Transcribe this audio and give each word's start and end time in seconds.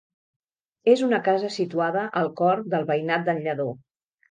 És 0.93 1.03
una 1.07 1.19
casa 1.27 1.51
situada 1.57 2.07
al 2.23 2.33
cor 2.41 2.65
del 2.73 2.91
veïnat 2.91 3.31
d'en 3.31 3.45
Lledó. 3.47 3.71